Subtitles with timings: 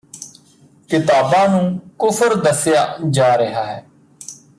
[0.89, 3.83] ਕਿਤਾਬਾਂ ਨੂੰ ਕੁਫਰ ਦੱਸਿਆ ਜਾ ਰਿਹਾ ਹੈ